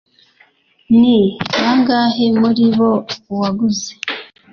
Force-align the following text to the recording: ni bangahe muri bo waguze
ni 0.99 1.17
bangahe 1.59 2.25
muri 2.39 2.65
bo 2.77 2.89
waguze 3.41 3.91